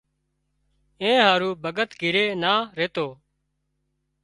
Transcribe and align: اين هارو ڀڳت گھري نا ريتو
اين 1.01 1.19
هارو 1.27 1.49
ڀڳت 1.63 1.89
گھري 2.01 2.25
نا 2.41 2.53
ريتو 2.77 3.07